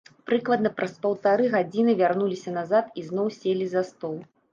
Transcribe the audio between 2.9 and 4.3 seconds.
і зноў селі за стол.